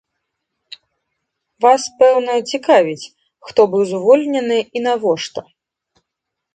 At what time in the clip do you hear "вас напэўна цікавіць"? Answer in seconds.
1.65-3.09